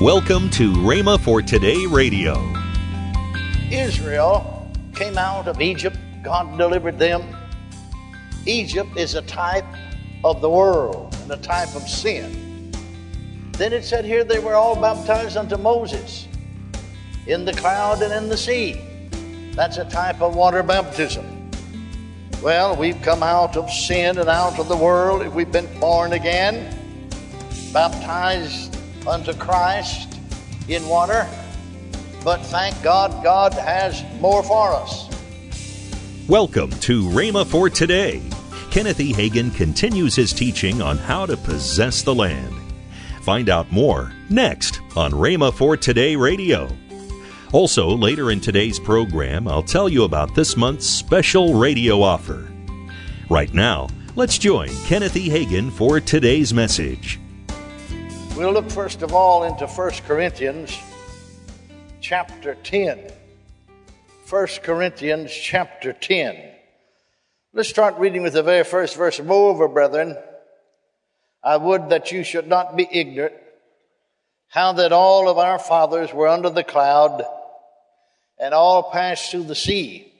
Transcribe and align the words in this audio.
Welcome 0.00 0.48
to 0.50 0.72
Rhema 0.74 1.18
for 1.18 1.42
Today 1.42 1.84
Radio. 1.86 2.36
Israel 3.68 4.70
came 4.94 5.18
out 5.18 5.48
of 5.48 5.60
Egypt, 5.60 5.98
God 6.22 6.56
delivered 6.56 7.00
them. 7.00 7.36
Egypt 8.46 8.96
is 8.96 9.16
a 9.16 9.22
type 9.22 9.64
of 10.22 10.40
the 10.40 10.48
world 10.48 11.16
and 11.22 11.32
a 11.32 11.36
type 11.36 11.74
of 11.74 11.82
sin. 11.88 12.70
Then 13.54 13.72
it 13.72 13.82
said 13.84 14.04
here 14.04 14.22
they 14.22 14.38
were 14.38 14.54
all 14.54 14.80
baptized 14.80 15.36
unto 15.36 15.56
Moses 15.56 16.28
in 17.26 17.44
the 17.44 17.54
cloud 17.54 18.00
and 18.00 18.12
in 18.12 18.28
the 18.28 18.36
sea. 18.36 18.80
That's 19.56 19.78
a 19.78 19.84
type 19.84 20.22
of 20.22 20.36
water 20.36 20.62
baptism. 20.62 21.50
Well, 22.40 22.76
we've 22.76 23.02
come 23.02 23.24
out 23.24 23.56
of 23.56 23.68
sin 23.68 24.18
and 24.18 24.28
out 24.28 24.60
of 24.60 24.68
the 24.68 24.76
world 24.76 25.22
if 25.22 25.34
we've 25.34 25.50
been 25.50 25.80
born 25.80 26.12
again, 26.12 26.72
baptized 27.72 28.77
unto 29.08 29.32
Christ 29.32 30.20
in 30.68 30.86
water. 30.86 31.26
But 32.22 32.44
thank 32.46 32.80
God, 32.82 33.24
God 33.24 33.54
has 33.54 34.04
more 34.20 34.42
for 34.42 34.74
us. 34.74 35.08
Welcome 36.28 36.70
to 36.80 37.04
Rhema 37.04 37.46
for 37.46 37.70
Today. 37.70 38.22
Kenneth 38.70 39.00
E. 39.00 39.14
Hagin 39.14 39.54
continues 39.54 40.14
his 40.14 40.34
teaching 40.34 40.82
on 40.82 40.98
how 40.98 41.24
to 41.24 41.38
possess 41.38 42.02
the 42.02 42.14
land. 42.14 42.54
Find 43.22 43.48
out 43.48 43.72
more 43.72 44.12
next 44.28 44.80
on 44.94 45.12
Rhema 45.12 45.54
for 45.54 45.76
Today 45.76 46.16
Radio. 46.16 46.68
Also, 47.52 47.88
later 47.88 48.30
in 48.30 48.40
today's 48.40 48.78
program, 48.78 49.48
I'll 49.48 49.62
tell 49.62 49.88
you 49.88 50.04
about 50.04 50.34
this 50.34 50.54
month's 50.54 50.86
special 50.86 51.54
radio 51.54 52.02
offer. 52.02 52.46
Right 53.30 53.52
now, 53.54 53.88
let's 54.16 54.36
join 54.36 54.68
Kenneth 54.84 55.16
E. 55.16 55.30
Hagin 55.30 55.72
for 55.72 55.98
today's 55.98 56.52
message. 56.52 57.18
We'll 58.38 58.52
look 58.52 58.70
first 58.70 59.02
of 59.02 59.12
all 59.14 59.42
into 59.42 59.66
1 59.66 59.90
Corinthians 60.06 60.78
chapter 62.00 62.54
10. 62.54 63.10
1 64.30 64.46
Corinthians 64.62 65.32
chapter 65.34 65.92
10. 65.92 66.40
Let's 67.52 67.68
start 67.68 67.98
reading 67.98 68.22
with 68.22 68.34
the 68.34 68.44
very 68.44 68.62
first 68.62 68.94
verse. 68.96 69.18
Moreover, 69.18 69.66
brethren, 69.66 70.16
I 71.42 71.56
would 71.56 71.88
that 71.88 72.12
you 72.12 72.22
should 72.22 72.46
not 72.46 72.76
be 72.76 72.88
ignorant 72.88 73.34
how 74.46 74.74
that 74.74 74.92
all 74.92 75.28
of 75.28 75.36
our 75.38 75.58
fathers 75.58 76.14
were 76.14 76.28
under 76.28 76.50
the 76.50 76.62
cloud 76.62 77.24
and 78.38 78.54
all 78.54 78.92
passed 78.92 79.32
through 79.32 79.48
the 79.48 79.56
sea 79.56 80.12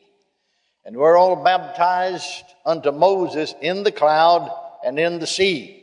and 0.84 0.96
were 0.96 1.16
all 1.16 1.44
baptized 1.44 2.42
unto 2.66 2.90
Moses 2.90 3.54
in 3.60 3.84
the 3.84 3.92
cloud 3.92 4.50
and 4.84 4.98
in 4.98 5.20
the 5.20 5.26
sea 5.28 5.77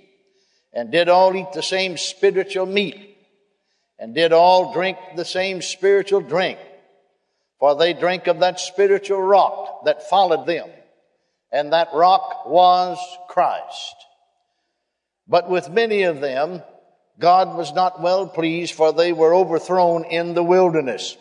and 0.75 0.91
did 0.91 1.07
all 1.07 1.33
eat 1.35 1.53
the 1.53 1.63
same 1.63 1.97
spiritual 1.97 2.65
meat, 2.65 3.17
and 3.97 4.13
did 4.13 4.33
all 4.33 4.73
drink 4.73 4.97
the 5.15 5.25
same 5.25 5.61
spiritual 5.61 6.19
drink, 6.19 6.59
for 7.59 7.75
they 7.75 7.93
drank 7.93 8.27
of 8.27 8.41
that 8.41 8.59
spiritual 8.59 9.21
rock 9.21 9.85
that 9.85 10.09
followed 10.09 10.45
them, 10.45 10.69
and 11.51 11.71
that 11.71 11.93
rock 11.93 12.45
was 12.45 12.97
Christ. 13.29 13.95
But 15.27 15.49
with 15.49 15.69
many 15.69 16.03
of 16.03 16.19
them, 16.19 16.61
God 17.17 17.55
was 17.55 17.73
not 17.73 18.01
well 18.01 18.27
pleased, 18.27 18.73
for 18.73 18.91
they 18.91 19.13
were 19.13 19.33
overthrown 19.33 20.03
in 20.03 20.33
the 20.33 20.43
wilderness. 20.43 21.15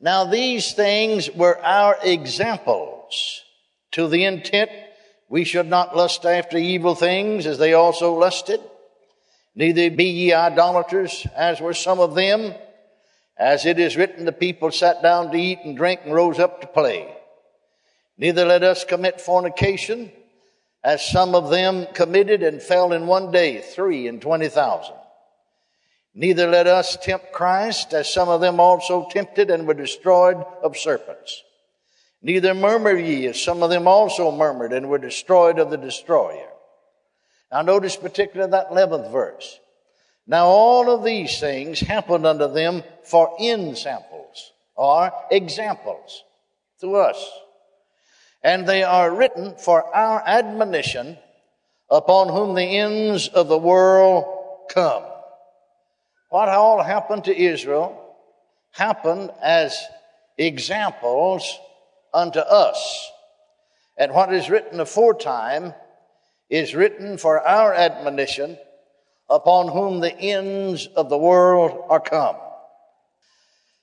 Now 0.00 0.24
these 0.24 0.72
things 0.72 1.28
were 1.30 1.58
our 1.60 1.98
examples 2.02 3.42
to 3.92 4.06
the 4.08 4.24
intent 4.24 4.70
we 5.32 5.44
should 5.44 5.66
not 5.66 5.96
lust 5.96 6.26
after 6.26 6.58
evil 6.58 6.94
things 6.94 7.46
as 7.46 7.56
they 7.56 7.72
also 7.72 8.12
lusted. 8.12 8.60
Neither 9.54 9.90
be 9.90 10.04
ye 10.04 10.34
idolaters 10.34 11.26
as 11.34 11.58
were 11.58 11.72
some 11.72 12.00
of 12.00 12.14
them. 12.14 12.52
As 13.38 13.64
it 13.64 13.80
is 13.80 13.96
written, 13.96 14.26
the 14.26 14.32
people 14.32 14.70
sat 14.70 15.00
down 15.00 15.30
to 15.30 15.38
eat 15.38 15.60
and 15.64 15.74
drink 15.74 16.00
and 16.04 16.12
rose 16.12 16.38
up 16.38 16.60
to 16.60 16.66
play. 16.66 17.16
Neither 18.18 18.44
let 18.44 18.62
us 18.62 18.84
commit 18.84 19.22
fornication 19.22 20.12
as 20.84 21.10
some 21.10 21.34
of 21.34 21.48
them 21.48 21.86
committed 21.94 22.42
and 22.42 22.60
fell 22.60 22.92
in 22.92 23.06
one 23.06 23.30
day, 23.30 23.62
three 23.62 24.08
and 24.08 24.20
twenty 24.20 24.48
thousand. 24.48 24.96
Neither 26.14 26.46
let 26.46 26.66
us 26.66 26.98
tempt 27.00 27.32
Christ 27.32 27.94
as 27.94 28.12
some 28.12 28.28
of 28.28 28.42
them 28.42 28.60
also 28.60 29.08
tempted 29.10 29.50
and 29.50 29.66
were 29.66 29.72
destroyed 29.72 30.44
of 30.62 30.76
serpents. 30.76 31.42
Neither 32.22 32.54
murmur 32.54 32.96
ye, 32.96 33.26
as 33.26 33.42
some 33.42 33.62
of 33.62 33.70
them 33.70 33.88
also 33.88 34.30
murmured 34.30 34.72
and 34.72 34.88
were 34.88 34.98
destroyed 34.98 35.58
of 35.58 35.70
the 35.70 35.76
destroyer. 35.76 36.48
Now 37.50 37.62
notice 37.62 37.96
particularly 37.96 38.52
that 38.52 38.70
11th 38.70 39.10
verse. 39.10 39.58
Now 40.26 40.46
all 40.46 40.88
of 40.88 41.04
these 41.04 41.40
things 41.40 41.80
happened 41.80 42.24
unto 42.24 42.46
them 42.52 42.84
for 43.02 43.36
ensamples, 43.40 44.52
or 44.76 45.12
examples, 45.30 46.22
to 46.80 46.94
us. 46.94 47.30
And 48.42 48.68
they 48.68 48.84
are 48.84 49.12
written 49.12 49.56
for 49.56 49.84
our 49.94 50.22
admonition 50.24 51.18
upon 51.90 52.28
whom 52.28 52.54
the 52.54 52.78
ends 52.78 53.28
of 53.28 53.48
the 53.48 53.58
world 53.58 54.68
come. 54.70 55.02
What 56.30 56.48
all 56.48 56.82
happened 56.82 57.24
to 57.24 57.36
Israel 57.36 58.16
happened 58.70 59.30
as 59.42 59.76
examples 60.38 61.58
unto 62.12 62.38
us. 62.40 63.10
And 63.96 64.12
what 64.12 64.32
is 64.32 64.50
written 64.50 64.80
aforetime 64.80 65.74
is 66.50 66.74
written 66.74 67.18
for 67.18 67.40
our 67.40 67.72
admonition 67.72 68.58
upon 69.30 69.68
whom 69.68 70.00
the 70.00 70.14
ends 70.14 70.86
of 70.86 71.08
the 71.08 71.18
world 71.18 71.86
are 71.88 72.00
come. 72.00 72.36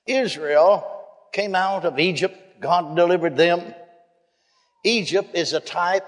Israel 0.06 0.86
came 1.32 1.54
out 1.54 1.84
of 1.84 1.98
Egypt. 1.98 2.60
God 2.60 2.94
delivered 2.94 3.36
them. 3.36 3.74
Egypt 4.84 5.34
is 5.34 5.52
a 5.52 5.60
type 5.60 6.06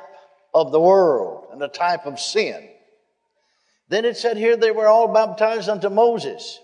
of 0.54 0.72
the 0.72 0.80
world 0.80 1.46
and 1.52 1.62
a 1.62 1.68
type 1.68 2.06
of 2.06 2.20
sin. 2.20 2.68
Then 3.88 4.04
it 4.04 4.16
said 4.16 4.36
here 4.36 4.56
they 4.56 4.70
were 4.70 4.86
all 4.86 5.08
baptized 5.08 5.68
unto 5.68 5.88
Moses 5.88 6.60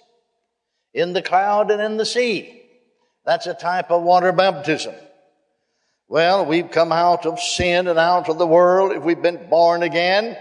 in 0.94 1.12
the 1.12 1.22
cloud 1.22 1.70
and 1.70 1.80
in 1.82 1.96
the 1.96 2.06
sea. 2.06 2.62
That's 3.25 3.46
a 3.46 3.54
type 3.54 3.90
of 3.90 4.02
water 4.02 4.32
baptism. 4.32 4.94
Well, 6.10 6.46
we've 6.46 6.70
come 6.70 6.91
out 6.91 7.26
of 7.26 7.38
sin 7.38 7.86
and 7.86 7.98
out 7.98 8.30
of 8.30 8.38
the 8.38 8.46
world 8.46 8.92
if 8.92 9.02
we've 9.02 9.20
been 9.20 9.50
born 9.50 9.82
again, 9.82 10.38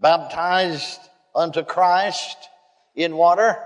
baptized 0.00 0.98
unto 1.36 1.62
Christ 1.62 2.36
in 2.96 3.16
water. 3.16 3.56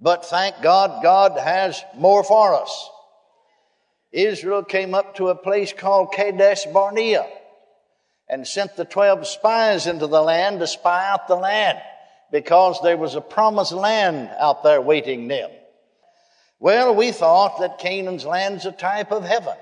But 0.00 0.24
thank 0.24 0.62
God, 0.62 1.02
God 1.02 1.38
has 1.38 1.82
more 1.94 2.24
for 2.24 2.54
us. 2.54 2.90
Israel 4.10 4.64
came 4.64 4.94
up 4.94 5.16
to 5.16 5.28
a 5.28 5.34
place 5.34 5.74
called 5.74 6.14
Kadesh 6.14 6.64
Barnea 6.72 7.26
and 8.26 8.48
sent 8.48 8.74
the 8.74 8.86
12 8.86 9.26
spies 9.26 9.86
into 9.86 10.06
the 10.06 10.22
land 10.22 10.60
to 10.60 10.66
spy 10.66 11.06
out 11.10 11.28
the 11.28 11.36
land 11.36 11.78
because 12.32 12.80
there 12.82 12.96
was 12.96 13.16
a 13.16 13.20
promised 13.20 13.72
land 13.72 14.30
out 14.40 14.62
there 14.62 14.80
waiting 14.80 15.28
them. 15.28 15.50
Well, 16.58 16.94
we 16.94 17.12
thought 17.12 17.60
that 17.60 17.78
Canaan's 17.78 18.24
land's 18.24 18.64
a 18.64 18.72
type 18.72 19.12
of 19.12 19.22
heaven. 19.22 19.56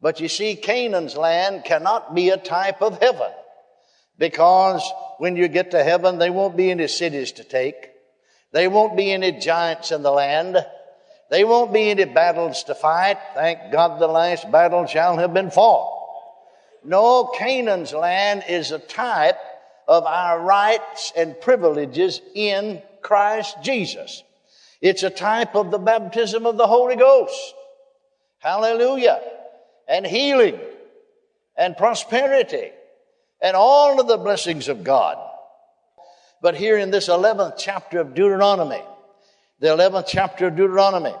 But 0.00 0.20
you 0.20 0.28
see, 0.28 0.54
Canaan's 0.54 1.16
land 1.16 1.64
cannot 1.64 2.14
be 2.14 2.30
a 2.30 2.36
type 2.36 2.82
of 2.82 3.00
heaven 3.00 3.32
because 4.16 4.82
when 5.18 5.36
you 5.36 5.48
get 5.48 5.72
to 5.72 5.82
heaven, 5.82 6.18
there 6.18 6.32
won't 6.32 6.56
be 6.56 6.70
any 6.70 6.86
cities 6.86 7.32
to 7.32 7.44
take. 7.44 7.90
There 8.52 8.70
won't 8.70 8.96
be 8.96 9.12
any 9.12 9.32
giants 9.32 9.90
in 9.90 10.02
the 10.02 10.12
land. 10.12 10.56
There 11.30 11.46
won't 11.46 11.72
be 11.72 11.90
any 11.90 12.04
battles 12.04 12.64
to 12.64 12.74
fight. 12.74 13.18
Thank 13.34 13.72
God 13.72 14.00
the 14.00 14.06
last 14.06 14.50
battle 14.50 14.86
shall 14.86 15.18
have 15.18 15.34
been 15.34 15.50
fought. 15.50 15.94
No, 16.84 17.32
Canaan's 17.36 17.92
land 17.92 18.44
is 18.48 18.70
a 18.70 18.78
type 18.78 19.38
of 19.88 20.04
our 20.04 20.40
rights 20.40 21.12
and 21.16 21.40
privileges 21.40 22.20
in 22.34 22.82
Christ 23.02 23.56
Jesus. 23.62 24.22
It's 24.80 25.02
a 25.02 25.10
type 25.10 25.56
of 25.56 25.72
the 25.72 25.78
baptism 25.78 26.46
of 26.46 26.56
the 26.56 26.68
Holy 26.68 26.94
Ghost. 26.94 27.54
Hallelujah 28.38 29.20
and 29.88 30.06
healing 30.06 30.58
and 31.56 31.76
prosperity 31.76 32.70
and 33.40 33.56
all 33.56 34.00
of 34.00 34.06
the 34.06 34.18
blessings 34.18 34.68
of 34.68 34.84
God. 34.84 35.16
But 36.40 36.54
here 36.54 36.78
in 36.78 36.90
this 36.90 37.08
11th 37.08 37.54
chapter 37.58 38.00
of 38.00 38.14
Deuteronomy, 38.14 38.82
the 39.58 39.68
11th 39.68 40.04
chapter 40.06 40.48
of 40.48 40.56
Deuteronomy, 40.56 41.14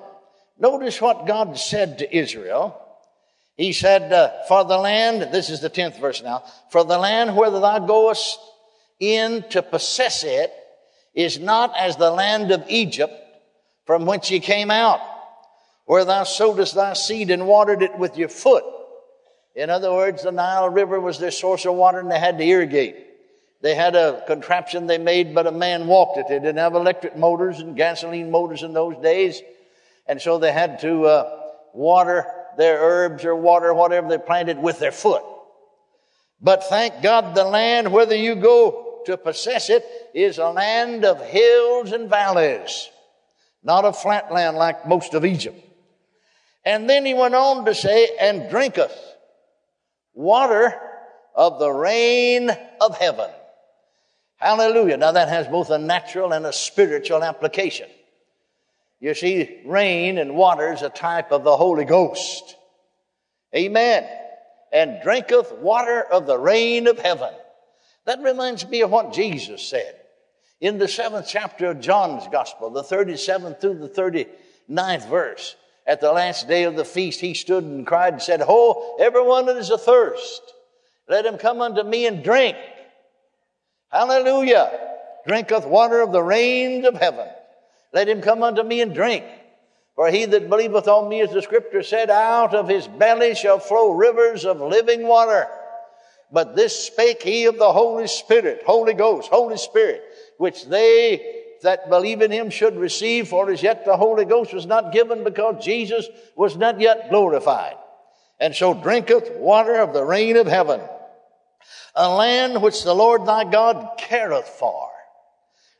notice 0.58 1.00
what 1.00 1.26
God 1.26 1.58
said 1.58 1.98
to 1.98 2.16
Israel. 2.16 2.80
He 3.56 3.72
said, 3.72 4.12
uh, 4.12 4.30
for 4.46 4.64
the 4.64 4.78
land, 4.78 5.32
this 5.32 5.50
is 5.50 5.60
the 5.60 5.70
10th 5.70 5.98
verse 6.00 6.22
now, 6.22 6.44
for 6.70 6.84
the 6.84 6.98
land 6.98 7.36
where 7.36 7.50
thou 7.50 7.80
goest 7.80 8.38
in 9.00 9.44
to 9.50 9.62
possess 9.62 10.22
it 10.22 10.52
is 11.14 11.40
not 11.40 11.76
as 11.76 11.96
the 11.96 12.10
land 12.10 12.52
of 12.52 12.64
Egypt 12.68 13.12
from 13.86 14.06
whence 14.06 14.30
ye 14.30 14.38
came 14.38 14.70
out 14.70 15.00
where 15.88 16.04
thou 16.04 16.22
sowedest 16.22 16.74
thy 16.74 16.92
seed 16.92 17.30
and 17.30 17.46
watered 17.46 17.82
it 17.82 17.98
with 17.98 18.18
your 18.18 18.28
foot. 18.28 18.62
In 19.54 19.70
other 19.70 19.90
words, 19.90 20.22
the 20.22 20.30
Nile 20.30 20.68
River 20.68 21.00
was 21.00 21.18
their 21.18 21.30
source 21.30 21.64
of 21.64 21.74
water 21.74 21.98
and 21.98 22.10
they 22.10 22.18
had 22.18 22.36
to 22.36 22.44
irrigate. 22.44 23.06
They 23.62 23.74
had 23.74 23.96
a 23.96 24.22
contraption 24.26 24.86
they 24.86 24.98
made, 24.98 25.34
but 25.34 25.46
a 25.46 25.50
man 25.50 25.86
walked 25.86 26.18
it. 26.18 26.26
They 26.28 26.34
didn't 26.34 26.58
have 26.58 26.74
electric 26.74 27.16
motors 27.16 27.60
and 27.60 27.74
gasoline 27.74 28.30
motors 28.30 28.62
in 28.62 28.74
those 28.74 28.98
days. 28.98 29.40
And 30.06 30.20
so 30.20 30.38
they 30.38 30.52
had 30.52 30.78
to 30.80 31.06
uh, 31.06 31.40
water 31.72 32.26
their 32.58 32.78
herbs 32.80 33.24
or 33.24 33.34
water 33.34 33.72
whatever 33.72 34.10
they 34.10 34.18
planted 34.18 34.58
with 34.58 34.78
their 34.80 34.92
foot. 34.92 35.22
But 36.38 36.64
thank 36.64 37.02
God 37.02 37.34
the 37.34 37.44
land, 37.44 37.90
whether 37.90 38.14
you 38.14 38.34
go 38.34 39.00
to 39.06 39.16
possess 39.16 39.70
it, 39.70 39.86
is 40.12 40.36
a 40.36 40.50
land 40.50 41.06
of 41.06 41.24
hills 41.24 41.92
and 41.92 42.10
valleys, 42.10 42.90
not 43.62 43.86
a 43.86 43.92
flat 43.94 44.30
land 44.30 44.58
like 44.58 44.86
most 44.86 45.14
of 45.14 45.24
Egypt. 45.24 45.64
And 46.64 46.88
then 46.88 47.06
he 47.06 47.14
went 47.14 47.34
on 47.34 47.64
to 47.64 47.74
say, 47.74 48.08
and 48.20 48.50
drinketh 48.50 48.96
water 50.14 50.74
of 51.34 51.58
the 51.58 51.70
rain 51.70 52.50
of 52.80 52.98
heaven. 52.98 53.30
Hallelujah. 54.36 54.96
Now 54.96 55.12
that 55.12 55.28
has 55.28 55.46
both 55.48 55.70
a 55.70 55.78
natural 55.78 56.32
and 56.32 56.46
a 56.46 56.52
spiritual 56.52 57.22
application. 57.24 57.88
You 59.00 59.14
see, 59.14 59.60
rain 59.64 60.18
and 60.18 60.34
water 60.34 60.72
is 60.72 60.82
a 60.82 60.90
type 60.90 61.30
of 61.30 61.44
the 61.44 61.56
Holy 61.56 61.84
Ghost. 61.84 62.56
Amen. 63.54 64.06
And 64.72 65.00
drinketh 65.02 65.52
water 65.52 66.02
of 66.02 66.26
the 66.26 66.38
rain 66.38 66.88
of 66.88 66.98
heaven. 66.98 67.32
That 68.04 68.20
reminds 68.22 68.66
me 68.66 68.82
of 68.82 68.90
what 68.90 69.12
Jesus 69.12 69.62
said 69.62 69.94
in 70.60 70.78
the 70.78 70.88
seventh 70.88 71.26
chapter 71.28 71.70
of 71.70 71.80
John's 71.80 72.26
Gospel, 72.28 72.70
the 72.70 72.82
37th 72.82 73.60
through 73.60 73.78
the 73.78 73.88
39th 73.88 75.08
verse. 75.08 75.54
At 75.88 76.02
the 76.02 76.12
last 76.12 76.46
day 76.46 76.64
of 76.64 76.76
the 76.76 76.84
feast, 76.84 77.18
he 77.18 77.32
stood 77.32 77.64
and 77.64 77.86
cried 77.86 78.12
and 78.12 78.22
said, 78.22 78.42
Ho, 78.42 78.96
everyone 79.00 79.46
that 79.46 79.56
is 79.56 79.70
athirst, 79.70 80.42
let 81.08 81.24
him 81.24 81.38
come 81.38 81.62
unto 81.62 81.82
me 81.82 82.06
and 82.06 82.22
drink. 82.22 82.58
Hallelujah. 83.90 84.70
Drinketh 85.26 85.66
water 85.66 86.02
of 86.02 86.12
the 86.12 86.22
rains 86.22 86.86
of 86.86 86.94
heaven. 86.94 87.26
Let 87.94 88.06
him 88.06 88.20
come 88.20 88.42
unto 88.42 88.62
me 88.62 88.82
and 88.82 88.94
drink. 88.94 89.24
For 89.94 90.10
he 90.10 90.26
that 90.26 90.50
believeth 90.50 90.88
on 90.88 91.08
me, 91.08 91.22
as 91.22 91.32
the 91.32 91.40
scripture 91.40 91.82
said, 91.82 92.10
out 92.10 92.54
of 92.54 92.68
his 92.68 92.86
belly 92.86 93.34
shall 93.34 93.58
flow 93.58 93.92
rivers 93.92 94.44
of 94.44 94.60
living 94.60 95.08
water. 95.08 95.48
But 96.30 96.54
this 96.54 96.78
spake 96.78 97.22
he 97.22 97.46
of 97.46 97.56
the 97.56 97.72
Holy 97.72 98.08
Spirit, 98.08 98.62
Holy 98.66 98.92
Ghost, 98.92 99.30
Holy 99.30 99.56
Spirit, 99.56 100.02
which 100.36 100.66
they 100.66 101.46
that 101.62 101.88
believe 101.88 102.22
in 102.22 102.30
him 102.30 102.50
should 102.50 102.76
receive, 102.76 103.28
for 103.28 103.50
as 103.50 103.62
yet 103.62 103.84
the 103.84 103.96
Holy 103.96 104.24
Ghost 104.24 104.52
was 104.52 104.66
not 104.66 104.92
given 104.92 105.24
because 105.24 105.64
Jesus 105.64 106.06
was 106.36 106.56
not 106.56 106.80
yet 106.80 107.10
glorified. 107.10 107.76
And 108.40 108.54
so 108.54 108.74
drinketh 108.74 109.36
water 109.36 109.76
of 109.76 109.92
the 109.92 110.04
rain 110.04 110.36
of 110.36 110.46
heaven 110.46 110.80
a 111.94 112.08
land 112.08 112.62
which 112.62 112.84
the 112.84 112.94
Lord 112.94 113.26
thy 113.26 113.44
God 113.44 113.98
careth 113.98 114.46
for. 114.46 114.88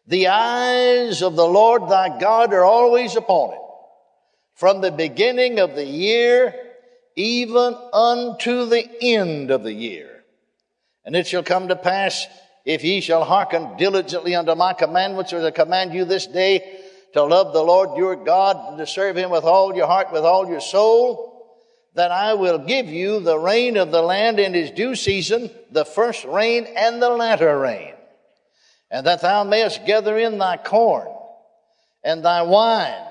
The 0.08 0.28
eyes 0.28 1.22
of 1.22 1.36
the 1.36 1.46
Lord 1.46 1.88
thy 1.88 2.18
God 2.18 2.52
are 2.52 2.64
always 2.64 3.14
upon 3.14 3.52
it, 3.52 3.60
from 4.54 4.80
the 4.80 4.90
beginning 4.90 5.60
of 5.60 5.76
the 5.76 5.84
year 5.84 6.54
even 7.14 7.76
unto 7.92 8.66
the 8.66 8.88
end 9.02 9.50
of 9.50 9.64
the 9.64 9.72
year. 9.72 10.24
And 11.04 11.16
it 11.16 11.26
shall 11.26 11.42
come 11.42 11.68
to 11.68 11.76
pass, 11.76 12.26
if 12.68 12.84
ye 12.84 13.00
shall 13.00 13.24
hearken 13.24 13.78
diligently 13.78 14.34
unto 14.34 14.54
my 14.54 14.74
commandments, 14.74 15.32
which 15.32 15.42
I 15.42 15.50
command 15.50 15.94
you 15.94 16.04
this 16.04 16.26
day, 16.26 16.80
to 17.14 17.24
love 17.24 17.54
the 17.54 17.62
Lord 17.62 17.96
your 17.96 18.14
God, 18.14 18.68
and 18.68 18.76
to 18.76 18.86
serve 18.86 19.16
him 19.16 19.30
with 19.30 19.44
all 19.44 19.74
your 19.74 19.86
heart, 19.86 20.12
with 20.12 20.22
all 20.22 20.46
your 20.46 20.60
soul, 20.60 21.48
that 21.94 22.12
I 22.12 22.34
will 22.34 22.58
give 22.58 22.86
you 22.86 23.20
the 23.20 23.38
rain 23.38 23.78
of 23.78 23.90
the 23.90 24.02
land 24.02 24.38
in 24.38 24.52
his 24.52 24.70
due 24.70 24.94
season, 24.96 25.50
the 25.70 25.86
first 25.86 26.26
rain 26.26 26.66
and 26.76 27.00
the 27.00 27.08
latter 27.08 27.58
rain, 27.58 27.94
and 28.90 29.06
that 29.06 29.22
thou 29.22 29.44
mayest 29.44 29.86
gather 29.86 30.18
in 30.18 30.36
thy 30.36 30.58
corn 30.58 31.08
and 32.04 32.22
thy 32.22 32.42
wine 32.42 33.06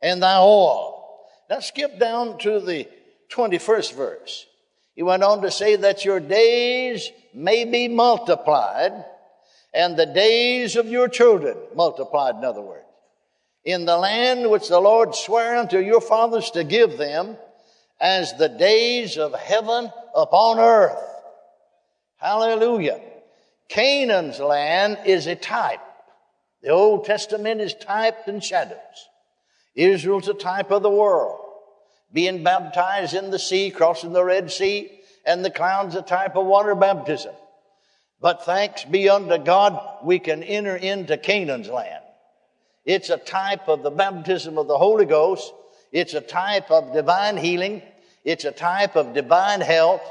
and 0.00 0.22
thy 0.22 0.38
oil. 0.38 1.26
Now 1.50 1.60
skip 1.60 1.98
down 1.98 2.38
to 2.38 2.58
the 2.58 2.88
21st 3.30 3.92
verse. 3.92 4.46
He 4.98 5.04
went 5.04 5.22
on 5.22 5.42
to 5.42 5.50
say 5.52 5.76
that 5.76 6.04
your 6.04 6.18
days 6.18 7.08
may 7.32 7.64
be 7.64 7.86
multiplied 7.86 9.04
and 9.72 9.96
the 9.96 10.06
days 10.06 10.74
of 10.74 10.88
your 10.88 11.06
children 11.06 11.56
multiplied, 11.76 12.34
in 12.34 12.44
other 12.44 12.62
words, 12.62 12.84
in 13.64 13.84
the 13.84 13.96
land 13.96 14.50
which 14.50 14.66
the 14.66 14.80
Lord 14.80 15.14
sware 15.14 15.56
unto 15.56 15.78
your 15.78 16.00
fathers 16.00 16.50
to 16.50 16.64
give 16.64 16.98
them 16.98 17.36
as 18.00 18.36
the 18.38 18.48
days 18.48 19.18
of 19.18 19.34
heaven 19.34 19.92
upon 20.16 20.58
earth. 20.58 20.98
Hallelujah. 22.16 23.00
Canaan's 23.68 24.40
land 24.40 24.98
is 25.06 25.28
a 25.28 25.36
type. 25.36 25.78
The 26.60 26.70
Old 26.70 27.04
Testament 27.04 27.60
is 27.60 27.72
typed 27.72 28.26
and 28.26 28.42
shadows. 28.42 29.08
Israel's 29.76 30.26
a 30.26 30.34
type 30.34 30.72
of 30.72 30.82
the 30.82 30.90
world. 30.90 31.47
Being 32.12 32.42
baptized 32.42 33.14
in 33.14 33.30
the 33.30 33.38
sea, 33.38 33.70
crossing 33.70 34.12
the 34.12 34.24
Red 34.24 34.50
Sea, 34.50 34.90
and 35.26 35.44
the 35.44 35.50
cloud's 35.50 35.94
a 35.94 36.02
type 36.02 36.36
of 36.36 36.46
water 36.46 36.74
baptism. 36.74 37.34
But 38.20 38.44
thanks 38.44 38.84
be 38.84 39.08
unto 39.08 39.38
God, 39.38 40.04
we 40.04 40.18
can 40.18 40.42
enter 40.42 40.74
into 40.74 41.16
Canaan's 41.16 41.68
land. 41.68 42.02
It's 42.84 43.10
a 43.10 43.18
type 43.18 43.68
of 43.68 43.82
the 43.82 43.90
baptism 43.90 44.58
of 44.58 44.66
the 44.66 44.78
Holy 44.78 45.04
Ghost 45.04 45.52
it's 45.92 46.14
a 46.14 46.20
type 46.20 46.70
of 46.70 46.92
divine 46.92 47.36
healing. 47.36 47.82
It's 48.24 48.44
a 48.44 48.52
type 48.52 48.96
of 48.96 49.14
divine 49.14 49.60
health. 49.60 50.02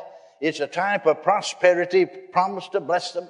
It's 0.42 0.60
a 0.60 0.68
type 0.68 1.06
of 1.06 1.24
prosperity 1.24 2.06
promised 2.06 2.72
to 2.72 2.80
bless 2.80 3.12
them. 3.12 3.28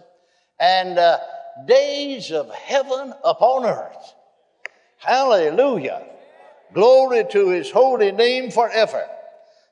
And 0.59 0.97
uh, 0.97 1.19
days 1.65 2.31
of 2.31 2.53
heaven 2.53 3.13
upon 3.23 3.65
earth. 3.65 4.13
Hallelujah. 4.97 6.05
Glory 6.73 7.25
to 7.31 7.49
his 7.49 7.71
holy 7.71 8.11
name 8.11 8.51
forever. 8.51 9.07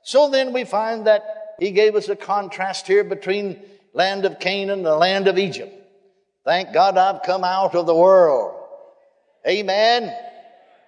So 0.02 0.30
then 0.30 0.52
we 0.52 0.64
find 0.64 1.06
that 1.06 1.56
he 1.58 1.70
gave 1.70 1.94
us 1.94 2.08
a 2.08 2.16
contrast 2.16 2.86
here 2.86 3.04
between 3.04 3.60
land 3.92 4.24
of 4.24 4.38
Canaan 4.38 4.70
and 4.70 4.86
the 4.86 4.96
land 4.96 5.28
of 5.28 5.38
Egypt. 5.38 5.72
Thank 6.44 6.72
God 6.72 6.96
I've 6.96 7.22
come 7.22 7.44
out 7.44 7.74
of 7.74 7.86
the 7.86 7.94
world. 7.94 8.54
Amen 9.46 10.14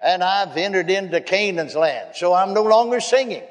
and 0.02 0.22
I've 0.22 0.56
entered 0.56 0.90
into 0.90 1.20
Canaan's 1.20 1.74
land. 1.74 2.10
So 2.14 2.32
I'm 2.32 2.54
no 2.54 2.62
longer 2.62 3.00
singing. 3.00 3.42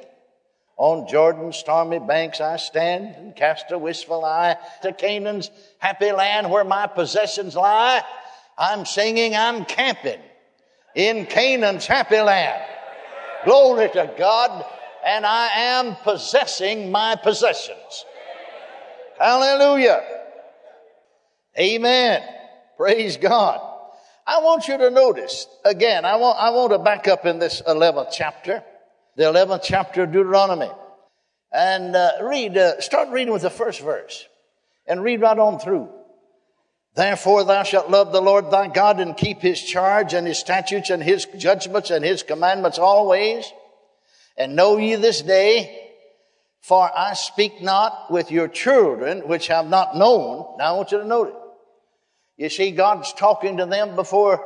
On 0.77 1.07
Jordan's 1.07 1.57
stormy 1.57 1.99
banks 1.99 2.39
I 2.39 2.57
stand 2.57 3.15
and 3.15 3.35
cast 3.35 3.71
a 3.71 3.77
wistful 3.79 4.23
eye 4.23 4.57
to 4.83 4.93
Canaan's 4.93 5.49
happy 5.79 6.11
land 6.11 6.51
where 6.51 6.63
my 6.63 6.85
possessions 6.87 7.55
lie. 7.55 8.03
I'm 8.57 8.85
singing, 8.85 9.35
I'm 9.35 9.65
camping 9.65 10.19
in 10.97 11.27
Canaan's 11.27 11.85
happy 11.85 12.19
land. 12.19 12.61
Glory 13.45 13.87
to 13.89 14.11
God. 14.17 14.65
And 15.05 15.25
I 15.25 15.47
am 15.55 15.95
possessing 16.03 16.91
my 16.91 17.15
possessions. 17.15 18.03
Hallelujah. 19.17 20.03
Amen. 21.57 22.23
Praise 22.75 23.15
God. 23.15 23.61
I 24.25 24.41
want 24.41 24.67
you 24.67 24.77
to 24.77 24.89
notice, 24.89 25.47
again, 25.63 26.03
I 26.03 26.17
want, 26.17 26.37
I 26.39 26.49
want 26.49 26.73
to 26.73 26.79
back 26.79 27.07
up 27.07 27.25
in 27.25 27.39
this 27.39 27.61
11th 27.61 28.09
chapter, 28.11 28.63
the 29.15 29.23
11th 29.23 29.61
chapter 29.63 30.03
of 30.03 30.11
Deuteronomy, 30.11 30.69
and 31.53 31.95
uh, 31.95 32.11
read, 32.23 32.57
uh, 32.57 32.81
start 32.81 33.09
reading 33.09 33.31
with 33.31 33.43
the 33.43 33.49
first 33.49 33.79
verse, 33.79 34.27
and 34.85 35.01
read 35.01 35.21
right 35.21 35.39
on 35.39 35.59
through. 35.59 35.89
Therefore 36.97 37.43
thou 37.43 37.61
shalt 37.61 37.91
love 37.91 38.11
the 38.11 38.23
Lord 38.23 38.49
thy 38.49 38.69
God 38.69 38.99
and 38.99 39.15
keep 39.15 39.39
his 39.39 39.61
charge 39.61 40.15
and 40.15 40.25
his 40.25 40.39
statutes 40.39 40.89
and 40.89 41.03
his 41.03 41.25
judgments 41.37 41.91
and 41.91 42.03
his 42.03 42.23
commandments 42.23 42.79
always. 42.79 43.53
And 44.35 44.55
know 44.55 44.77
ye 44.77 44.95
this 44.95 45.21
day, 45.21 45.91
for 46.59 46.89
I 46.97 47.13
speak 47.13 47.61
not 47.61 48.09
with 48.09 48.31
your 48.31 48.47
children 48.47 49.27
which 49.27 49.45
have 49.45 49.69
not 49.69 49.95
known. 49.95 50.55
Now 50.57 50.73
I 50.73 50.75
want 50.75 50.91
you 50.91 50.97
to 50.97 51.05
notice. 51.05 51.35
You 52.35 52.49
see, 52.49 52.71
God's 52.71 53.13
talking 53.13 53.57
to 53.57 53.67
them 53.67 53.95
before 53.95 54.43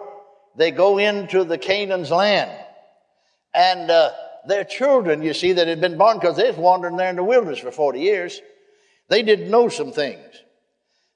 they 0.58 0.72
go 0.72 0.98
into 0.98 1.46
the 1.46 1.58
Canaan's 1.58 2.12
land. 2.12 2.52
And 3.54 3.90
uh, 3.90 4.12
their 4.46 4.66
children, 4.66 5.22
you 5.22 5.34
see, 5.34 5.54
that 5.54 5.70
had 5.70 5.80
been 5.80 5.98
born 5.98 6.20
because 6.20 6.36
they 6.36 6.50
was 6.50 6.58
wandering 6.58 6.98
there 6.98 7.10
in 7.10 7.16
the 7.16 7.24
wilderness 7.24 7.60
for 7.60 7.72
40 7.72 8.02
years. 8.02 8.42
They 9.08 9.24
didn't 9.24 9.50
know 9.50 9.70
some 9.70 9.94
things, 9.94 10.26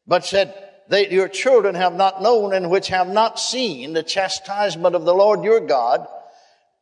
but 0.07 0.23
said, 0.23 0.53
they, 0.87 1.09
your 1.09 1.27
children 1.27 1.75
have 1.75 1.95
not 1.95 2.21
known 2.21 2.53
and 2.53 2.69
which 2.69 2.89
have 2.89 3.07
not 3.07 3.39
seen 3.39 3.93
the 3.93 4.03
chastisement 4.03 4.95
of 4.95 5.05
the 5.05 5.13
Lord 5.13 5.43
your 5.43 5.59
God, 5.59 6.07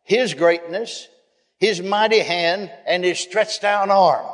his 0.03 0.33
greatness, 0.33 1.07
his 1.59 1.81
mighty 1.81 2.19
hand, 2.19 2.71
and 2.85 3.03
his 3.03 3.19
stretched 3.19 3.63
out 3.63 3.89
arm, 3.89 4.25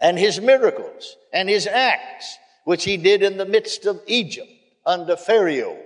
and 0.00 0.18
his 0.18 0.40
miracles, 0.40 1.16
and 1.32 1.48
his 1.48 1.66
acts, 1.66 2.36
which 2.64 2.84
he 2.84 2.96
did 2.96 3.22
in 3.22 3.38
the 3.38 3.46
midst 3.46 3.86
of 3.86 4.00
Egypt 4.06 4.50
under 4.84 5.16
Pharaoh, 5.16 5.78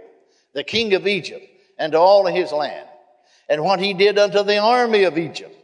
the 0.55 0.65
king 0.65 0.95
of 0.95 1.07
Egypt, 1.07 1.47
and 1.79 1.93
to 1.93 1.99
all 1.99 2.27
his 2.27 2.50
land. 2.50 2.88
And 3.49 3.62
what 3.62 3.81
he 3.81 3.95
did 3.95 4.19
unto 4.19 4.43
the 4.43 4.59
army 4.59 5.05
of 5.05 5.17
Egypt, 5.17 5.55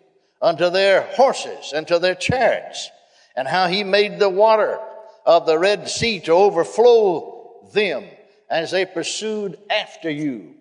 unto 0.40 0.70
their 0.70 1.02
horses 1.02 1.72
and 1.74 1.86
to 1.88 1.98
their 1.98 2.14
chariots, 2.14 2.90
and 3.34 3.48
how 3.48 3.66
he 3.66 3.82
made 3.82 4.18
the 4.18 4.28
water 4.28 4.78
of 5.24 5.46
the 5.46 5.58
Red 5.58 5.88
Sea 5.88 6.20
to 6.20 6.32
overflow 6.32 7.68
them 7.72 8.04
as 8.50 8.70
they 8.70 8.84
pursued 8.84 9.58
after 9.70 10.10
you, 10.10 10.54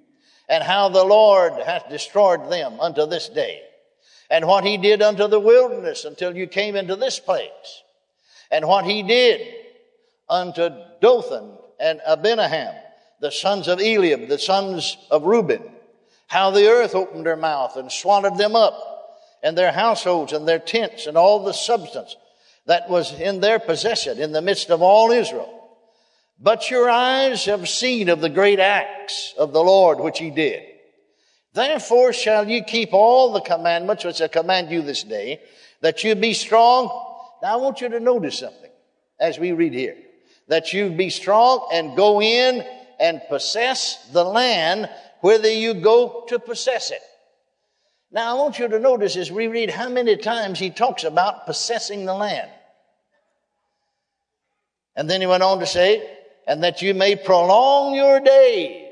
and 0.48 0.64
how 0.64 0.90
the 0.90 1.04
Lord 1.04 1.54
hath 1.54 1.90
destroyed 1.90 2.52
them 2.52 2.80
unto 2.80 3.06
this 3.06 3.30
day, 3.30 3.62
and 4.30 4.48
what 4.48 4.64
he 4.64 4.78
did 4.78 5.02
unto 5.02 5.28
the 5.28 5.40
wilderness 5.40 6.06
until 6.06 6.36
you 6.36 6.48
came 6.48 6.76
into 6.76 6.96
this 6.96 7.20
place, 7.20 7.84
and 8.52 8.68
what 8.68 8.86
he 8.86 9.04
did 9.04 9.42
unto 10.30 10.70
Dathan 11.02 11.58
and 11.80 12.02
Abiram, 12.08 12.76
the 13.20 13.32
sons 13.32 13.68
of 13.68 13.80
Eliab, 13.80 14.28
the 14.28 14.40
sons 14.40 14.98
of 15.12 15.24
Reuben, 15.24 15.64
how 16.28 16.52
the 16.52 16.68
earth 16.68 16.96
opened 16.96 17.26
her 17.26 17.36
mouth 17.36 17.76
and 17.76 17.92
swallowed 17.92 18.38
them 18.38 18.56
up, 18.56 18.90
and 19.44 19.58
their 19.58 19.74
households 19.74 20.32
and 20.32 20.48
their 20.48 20.60
tents 20.60 21.06
and 21.06 21.18
all 21.18 21.44
the 21.44 21.54
substance 21.54 22.16
that 22.66 22.90
was 22.90 23.20
in 23.20 23.40
their 23.40 23.60
possession 23.60 24.20
in 24.20 24.32
the 24.32 24.42
midst 24.42 24.70
of 24.70 24.82
all 24.82 25.12
Israel. 25.12 25.50
But 26.40 26.70
your 26.70 26.90
eyes 26.90 27.46
have 27.46 27.70
seen 27.70 28.10
of 28.10 28.22
the 28.22 28.30
great 28.30 28.60
acts 28.60 29.34
of 29.38 29.54
the 29.54 29.64
Lord 29.64 30.00
which 30.00 30.20
he 30.20 30.30
did. 30.30 30.64
Therefore 31.54 32.14
shall 32.14 32.50
you 32.50 32.64
keep 32.64 32.94
all 32.94 33.34
the 33.34 33.42
commandments 33.42 34.04
which 34.04 34.22
I 34.22 34.28
command 34.28 34.72
you 34.72 34.82
this 34.82 35.04
day, 35.04 35.42
that 35.82 36.04
you 36.04 36.16
be 36.16 36.34
strong. 36.34 36.86
Now 37.42 37.54
I 37.54 37.56
want 37.58 37.82
you 37.82 37.90
to 37.90 38.00
notice 38.00 38.40
something 38.40 38.72
as 39.20 39.38
we 39.38 39.52
read 39.52 39.74
here. 39.74 39.98
That 40.48 40.74
you 40.74 40.90
be 40.90 41.10
strong 41.10 41.70
and 41.72 41.96
go 41.96 42.22
in 42.22 42.66
and 43.00 43.22
possess 43.30 44.10
the 44.12 44.24
land 44.24 44.90
whither 45.22 45.52
you 45.52 45.74
go 45.74 46.26
to 46.28 46.40
possess 46.40 46.92
it. 46.92 47.02
Now, 48.14 48.36
I 48.36 48.40
want 48.40 48.60
you 48.60 48.68
to 48.68 48.80
notice 48.80 49.18
as 49.18 49.32
we 49.32 49.48
read 49.48 49.72
how 49.72 49.90
many 49.90 50.16
times 50.18 50.60
he 50.60 50.70
talks 50.70 51.04
about 51.04 51.48
possessing 51.48 52.06
the 52.06 52.14
land. 52.14 52.50
And 54.96 55.10
then 55.10 55.20
he 55.20 55.26
went 55.26 55.42
on 55.42 55.60
to 55.60 55.66
say, 55.66 56.08
and 56.48 56.64
that 56.64 56.84
you 56.84 56.94
may 56.94 57.16
prolong 57.16 57.96
your 57.96 58.20
days. 58.20 58.88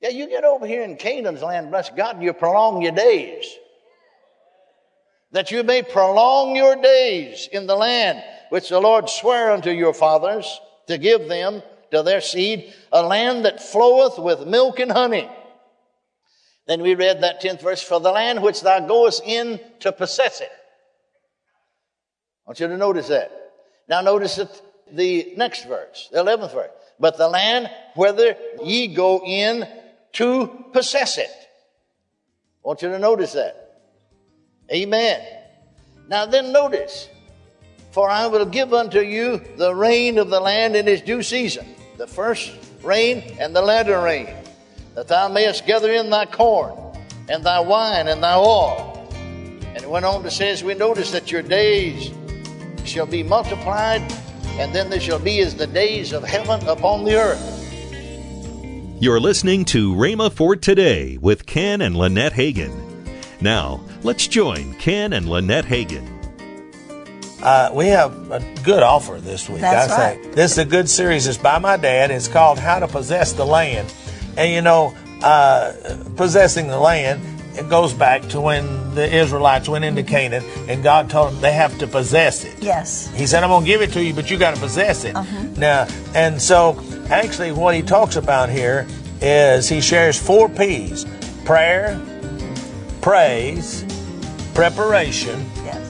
Yeah, 0.00 0.08
you 0.08 0.28
get 0.28 0.44
over 0.44 0.66
here 0.66 0.82
in 0.82 0.96
Canaan's 0.96 1.42
land, 1.42 1.70
bless 1.70 1.90
God, 1.90 2.22
you 2.22 2.32
prolong 2.32 2.80
your 2.80 2.92
days. 2.92 3.44
That 5.32 5.50
you 5.50 5.62
may 5.62 5.82
prolong 5.82 6.56
your 6.56 6.76
days 6.76 7.50
in 7.52 7.66
the 7.66 7.76
land 7.76 8.24
which 8.48 8.70
the 8.70 8.80
Lord 8.80 9.10
sware 9.10 9.50
unto 9.50 9.70
your 9.70 9.92
fathers 9.92 10.58
to 10.86 10.96
give 10.96 11.28
them 11.28 11.62
to 11.90 12.02
their 12.02 12.22
seed, 12.22 12.72
a 12.92 13.02
land 13.02 13.44
that 13.44 13.62
floweth 13.62 14.18
with 14.18 14.46
milk 14.46 14.78
and 14.78 14.90
honey 14.90 15.28
then 16.68 16.82
we 16.82 16.94
read 16.94 17.22
that 17.22 17.40
10th 17.40 17.62
verse, 17.62 17.82
for 17.82 17.98
the 17.98 18.12
land 18.12 18.42
which 18.42 18.60
thou 18.60 18.78
goest 18.80 19.22
in 19.24 19.58
to 19.80 19.90
possess 19.90 20.42
it. 20.42 20.50
I 22.46 22.50
want 22.50 22.60
you 22.60 22.68
to 22.68 22.76
notice 22.76 23.08
that. 23.08 23.32
Now 23.88 24.02
notice 24.02 24.36
it, 24.36 24.62
the 24.92 25.32
next 25.38 25.64
verse, 25.66 26.10
the 26.12 26.22
11th 26.22 26.52
verse. 26.52 26.70
But 27.00 27.16
the 27.16 27.26
land 27.26 27.70
whither 27.94 28.36
ye 28.62 28.94
go 28.94 29.22
in 29.24 29.66
to 30.12 30.66
possess 30.74 31.16
it. 31.16 31.30
I 31.30 32.68
want 32.68 32.82
you 32.82 32.90
to 32.90 32.98
notice 32.98 33.32
that. 33.32 33.80
Amen. 34.70 35.22
Now 36.06 36.26
then 36.26 36.52
notice, 36.52 37.08
for 37.92 38.10
I 38.10 38.26
will 38.26 38.44
give 38.44 38.74
unto 38.74 39.00
you 39.00 39.40
the 39.56 39.74
rain 39.74 40.18
of 40.18 40.28
the 40.28 40.40
land 40.40 40.76
in 40.76 40.86
its 40.86 41.00
due 41.00 41.22
season, 41.22 41.66
the 41.96 42.06
first 42.06 42.52
rain 42.82 43.36
and 43.40 43.56
the 43.56 43.62
latter 43.62 43.98
rain 44.02 44.28
that 44.98 45.06
thou 45.06 45.28
mayest 45.28 45.64
gather 45.64 45.92
in 45.92 46.10
thy 46.10 46.26
corn 46.26 46.76
and 47.28 47.46
thy 47.46 47.60
wine 47.60 48.08
and 48.08 48.20
thy 48.20 48.34
oil. 48.34 49.08
And 49.12 49.76
it 49.76 49.88
went 49.88 50.04
on 50.04 50.24
to 50.24 50.30
say, 50.32 50.50
as 50.50 50.64
we 50.64 50.74
notice, 50.74 51.12
that 51.12 51.30
your 51.30 51.40
days 51.40 52.10
shall 52.82 53.06
be 53.06 53.22
multiplied, 53.22 54.02
and 54.58 54.74
then 54.74 54.90
they 54.90 54.98
shall 54.98 55.20
be 55.20 55.38
as 55.38 55.54
the 55.54 55.68
days 55.68 56.12
of 56.12 56.24
heaven 56.24 56.66
upon 56.66 57.04
the 57.04 57.14
earth. 57.14 59.00
You're 59.00 59.20
listening 59.20 59.64
to 59.66 59.94
Rhema 59.94 60.32
for 60.32 60.56
Today 60.56 61.16
with 61.18 61.46
Ken 61.46 61.80
and 61.80 61.94
Lynette 61.94 62.32
Hagin. 62.32 62.74
Now, 63.40 63.80
let's 64.02 64.26
join 64.26 64.74
Ken 64.80 65.12
and 65.12 65.30
Lynette 65.30 65.66
Hagin. 65.66 66.08
Uh, 67.40 67.70
we 67.72 67.86
have 67.86 68.32
a 68.32 68.40
good 68.64 68.82
offer 68.82 69.20
this 69.20 69.48
week. 69.48 69.60
That's 69.60 69.92
I 69.92 70.14
right. 70.14 70.24
say 70.24 70.30
this 70.32 70.50
is 70.50 70.58
a 70.58 70.64
good 70.64 70.90
series. 70.90 71.28
It's 71.28 71.38
by 71.38 71.60
my 71.60 71.76
dad. 71.76 72.10
It's 72.10 72.26
called 72.26 72.58
"How 72.58 72.80
to 72.80 72.88
Possess 72.88 73.32
the 73.32 73.46
Land." 73.46 73.94
And 74.38 74.52
you 74.52 74.62
know, 74.62 74.96
uh, 75.22 75.72
possessing 76.16 76.68
the 76.68 76.78
land, 76.78 77.20
it 77.58 77.68
goes 77.68 77.92
back 77.92 78.22
to 78.28 78.40
when 78.40 78.94
the 78.94 79.12
Israelites 79.12 79.68
went 79.68 79.84
into 79.84 80.04
Canaan 80.04 80.44
and 80.68 80.82
God 80.82 81.10
told 81.10 81.32
them 81.32 81.40
they 81.40 81.52
have 81.52 81.76
to 81.78 81.88
possess 81.88 82.44
it. 82.44 82.62
Yes. 82.62 83.12
He 83.14 83.26
said, 83.26 83.42
I'm 83.42 83.50
going 83.50 83.64
to 83.64 83.66
give 83.66 83.82
it 83.82 83.92
to 83.94 84.02
you, 84.02 84.14
but 84.14 84.30
you 84.30 84.38
got 84.38 84.54
to 84.54 84.60
possess 84.60 85.02
it. 85.04 85.16
Uh-huh. 85.16 85.42
Now, 85.56 85.88
and 86.14 86.40
so 86.40 86.80
actually, 87.10 87.50
what 87.50 87.74
he 87.74 87.82
talks 87.82 88.14
about 88.14 88.48
here 88.48 88.86
is 89.20 89.68
he 89.68 89.80
shares 89.80 90.16
four 90.16 90.48
P's 90.48 91.04
prayer, 91.44 92.00
praise, 93.00 93.84
preparation, 94.54 95.44
Yes. 95.64 95.82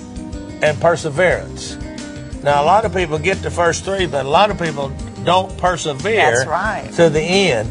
and 0.63 0.81
perseverance. 0.81 1.77
Now, 2.43 2.63
a 2.63 2.65
lot 2.65 2.87
of 2.87 2.95
people 2.95 3.19
get 3.19 3.43
the 3.43 3.51
first 3.51 3.85
three, 3.85 4.07
but 4.07 4.25
a 4.25 4.29
lot 4.29 4.51
of 4.51 4.59
people 4.59 4.91
don't 5.25 5.55
persevere 5.59 6.47
right. 6.47 6.91
to 6.95 7.11
the 7.11 7.21
end. 7.21 7.71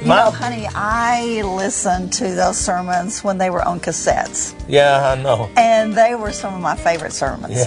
You 0.00 0.06
know, 0.14 0.30
honey, 0.30 0.66
I 0.74 1.42
listened 1.42 2.12
to 2.14 2.34
those 2.34 2.56
sermons 2.56 3.22
when 3.24 3.36
they 3.38 3.50
were 3.50 3.62
on 3.62 3.80
cassettes, 3.80 4.54
yeah, 4.68 5.10
I 5.18 5.20
know. 5.20 5.50
and 5.56 5.92
they 5.92 6.14
were 6.14 6.32
some 6.32 6.54
of 6.54 6.60
my 6.60 6.76
favorite 6.76 7.12
sermons. 7.12 7.54
Yeah, 7.56 7.66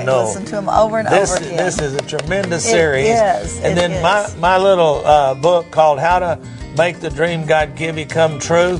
I 0.00 0.04
know. 0.04 0.24
listened 0.24 0.46
to 0.48 0.52
them 0.56 0.68
over 0.68 1.00
and 1.00 1.08
This, 1.08 1.34
over 1.34 1.44
again. 1.44 1.56
this 1.56 1.80
is 1.80 1.94
a 1.94 2.00
tremendous 2.02 2.64
It 2.66 2.70
series. 2.70 3.08
is, 3.08 3.60
And 3.60 3.76
then 3.76 4.00
my, 4.02 4.24
is. 4.24 4.36
my 4.36 4.58
little 4.58 5.04
uh, 5.04 5.34
book 5.34 5.70
called 5.70 5.98
How 5.98 6.18
to 6.20 6.38
Make 6.78 7.00
the 7.00 7.10
Dream 7.10 7.44
God 7.46 7.74
Give 7.76 7.98
You 7.98 8.06
Come 8.06 8.38
True. 8.38 8.78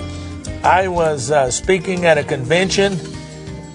I 0.62 0.86
was 0.88 1.30
uh, 1.32 1.50
speaking 1.50 2.06
at 2.06 2.18
a 2.18 2.24
convention 2.24 2.98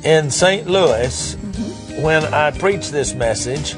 in 0.04 0.32
St. 0.32 0.68
Louis 0.68 1.36
Mm-hmm. 1.36 2.02
when 2.02 2.24
I 2.34 2.52
preached 2.52 2.92
this 2.92 3.14
message. 3.14 3.76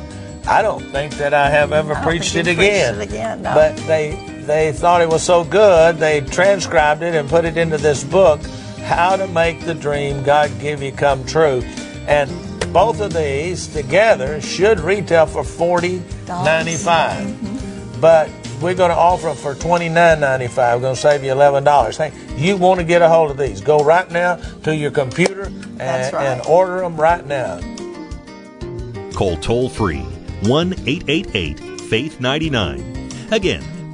I 0.47 0.61
don't 0.61 0.83
think 0.91 1.15
that 1.15 1.33
I 1.33 1.49
have 1.49 1.71
ever 1.73 1.93
I 1.93 1.95
don't 1.95 2.03
preached 2.03 2.33
think 2.33 2.47
it 2.47 2.55
preached 2.57 2.69
again. 2.71 2.95
it 3.01 3.01
again, 3.09 3.41
no. 3.41 3.53
But 3.55 3.77
they 3.87 4.28
they 4.45 4.71
thought 4.71 5.01
it 5.01 5.09
was 5.09 5.23
so 5.23 5.43
good, 5.43 5.97
they 5.97 6.21
transcribed 6.21 7.03
it 7.03 7.15
and 7.15 7.29
put 7.29 7.45
it 7.45 7.57
into 7.57 7.77
this 7.77 8.03
book, 8.03 8.41
How 8.81 9.15
to 9.15 9.27
Make 9.27 9.65
the 9.65 9.73
Dream 9.73 10.23
God 10.23 10.51
Give 10.59 10.81
You 10.81 10.91
Come 10.91 11.25
True. 11.25 11.61
And 12.07 12.29
both 12.73 13.01
of 13.01 13.13
these 13.13 13.67
together 13.67 14.41
should 14.41 14.79
retail 14.79 15.25
for 15.25 15.43
forty 15.43 16.01
ninety 16.27 16.75
five. 16.75 17.25
Mm-hmm. 17.27 17.55
But 17.99 18.29
we're 18.61 18.75
going 18.75 18.91
to 18.91 18.95
offer 18.95 19.27
them 19.27 19.35
for 19.35 19.55
twenty 19.55 19.89
nine 19.89 20.21
ninety 20.21 20.47
five. 20.47 20.77
We're 20.77 20.83
going 20.83 20.95
to 20.95 21.01
save 21.01 21.21
you 21.21 21.33
eleven 21.33 21.65
dollars. 21.65 21.97
Hey, 21.97 22.13
you 22.37 22.55
want 22.55 22.79
to 22.79 22.85
get 22.85 23.01
a 23.01 23.09
hold 23.09 23.29
of 23.29 23.37
these? 23.37 23.59
Go 23.59 23.79
right 23.79 24.09
now 24.09 24.37
to 24.63 24.73
your 24.73 24.91
computer 24.91 25.51
and, 25.79 26.13
right. 26.13 26.13
and 26.13 26.41
order 26.47 26.79
them 26.79 26.95
right 26.95 27.25
now. 27.25 27.59
Call 29.11 29.35
toll 29.35 29.67
free 29.67 29.99
1 30.43 30.73
888 30.87 31.81
Faith 31.81 32.21
99. 32.21 33.09
Again, 33.31 33.63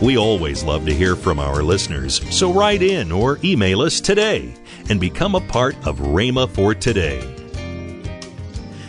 We 0.00 0.16
always 0.16 0.64
love 0.64 0.86
to 0.86 0.94
hear 0.94 1.14
from 1.14 1.38
our 1.38 1.62
listeners, 1.62 2.20
so 2.34 2.52
write 2.52 2.82
in 2.82 3.12
or 3.12 3.38
email 3.44 3.82
us 3.82 4.00
today 4.00 4.54
and 4.88 5.00
become 5.00 5.34
a 5.34 5.40
part 5.40 5.76
of 5.86 5.98
Rhema 5.98 6.48
for 6.48 6.74
Today. 6.74 7.20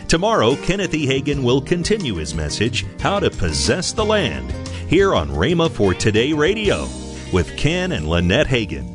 Tomorrow, 0.08 0.56
Kenneth 0.56 0.94
E. 0.94 1.06
Hagin 1.06 1.42
will 1.42 1.60
continue 1.60 2.14
his 2.16 2.34
message, 2.34 2.84
How 3.00 3.20
to 3.20 3.30
Possess 3.30 3.92
the 3.92 4.04
Land, 4.04 4.52
here 4.88 5.14
on 5.14 5.28
Rhema 5.28 5.70
for 5.70 5.94
Today 5.94 6.32
Radio 6.32 6.88
with 7.32 7.56
Ken 7.56 7.92
and 7.92 8.08
Lynette 8.08 8.46
Hagin. 8.46 8.93